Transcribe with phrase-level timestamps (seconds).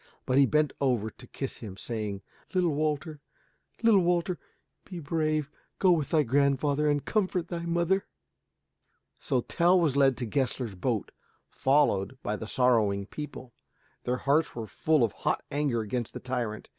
[0.25, 2.23] But he bent over him to kiss him, saying,
[2.55, 3.21] "Little Walter,
[3.83, 4.39] little Walter,
[4.83, 5.51] be brave.
[5.77, 8.07] Go with thy grandfather and comfort thy mother."
[9.19, 11.11] So Tell was led to Gessler's boat,
[11.51, 13.53] followed by the sorrowing people.
[14.03, 16.67] Their hearts were full of hot anger against the tyrant.